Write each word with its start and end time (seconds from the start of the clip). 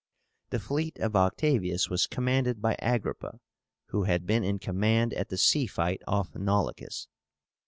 The 0.49 0.57
fleet 0.59 0.97
of 0.97 1.15
Octavius 1.15 1.87
was 1.91 2.07
commanded 2.07 2.59
by 2.59 2.75
Agrippa, 2.79 3.39
who 3.89 4.05
had 4.05 4.25
been 4.25 4.43
in 4.43 4.57
command 4.57 5.13
at 5.13 5.29
the 5.29 5.37
sea 5.37 5.67
fight 5.67 6.01
off 6.07 6.33
Naulochus. 6.33 7.05